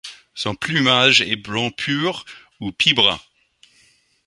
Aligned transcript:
Son 0.33 0.55
plumage 0.55 1.21
est 1.21 1.35
blanc 1.35 1.69
pur 1.69 2.25
ou 2.59 2.71
pie-brun. 2.71 3.19